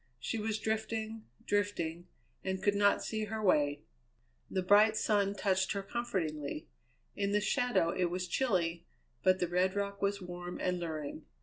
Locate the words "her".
3.25-3.39, 5.73-5.83